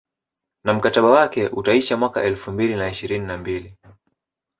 [0.63, 3.77] Na mkataba wake utaisha mwaka elfu mbili na ishirini na mbili